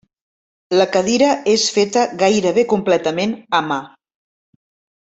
La 0.79 0.87
cadira 0.95 1.27
és 1.53 1.67
feta 1.75 2.07
gairebé 2.25 2.67
completament 2.75 3.39
a 3.61 3.63
mà. 3.71 3.81